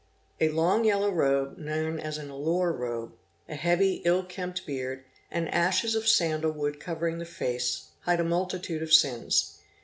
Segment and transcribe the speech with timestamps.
[0.39, 3.13] A long yellow robe known as an Ellore robe,
[3.47, 8.23] a heavy ill kempt beard, and ashes of sandle wood covering the face, hide a
[8.23, 9.59] multitude of sins.